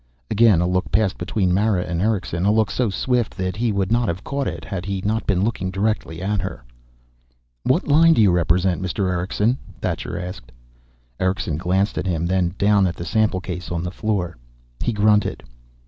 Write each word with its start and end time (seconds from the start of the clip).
Again 0.31 0.61
a 0.61 0.67
look 0.67 0.91
passed 0.91 1.19
between 1.19 1.53
Mara 1.53 1.83
and 1.83 2.01
Erickson, 2.01 2.43
a 2.43 2.51
look 2.51 2.71
so 2.71 2.89
swift 2.89 3.37
that 3.37 3.55
he 3.55 3.71
would 3.71 3.91
not 3.91 4.07
have 4.07 4.23
caught 4.23 4.47
it 4.47 4.65
had 4.65 4.83
he 4.83 5.03
not 5.05 5.27
been 5.27 5.43
looking 5.43 5.69
directly 5.69 6.23
at 6.23 6.41
her. 6.41 6.63
"What 7.65 7.87
line 7.87 8.13
do 8.13 8.21
you 8.23 8.31
represent, 8.31 8.81
Mr. 8.81 9.07
Erickson?" 9.11 9.59
Thacher 9.79 10.17
asked. 10.17 10.51
Erickson 11.19 11.55
glanced 11.57 11.99
at 11.99 12.07
him, 12.07 12.25
then 12.25 12.55
down 12.57 12.87
at 12.87 12.95
the 12.95 13.05
sample 13.05 13.41
case 13.41 13.69
on 13.71 13.83
the 13.83 13.91
floor. 13.91 14.37
He 14.81 14.91
grunted. 14.91 15.43